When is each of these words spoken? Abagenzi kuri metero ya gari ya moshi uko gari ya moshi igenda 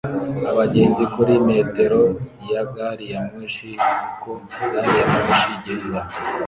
Abagenzi 0.51 1.03
kuri 1.13 1.33
metero 1.47 2.01
ya 2.51 2.63
gari 2.75 3.05
ya 3.13 3.21
moshi 3.31 3.69
uko 4.31 4.61
gari 4.71 4.91
ya 4.99 5.05
moshi 5.13 5.47
igenda 5.55 5.99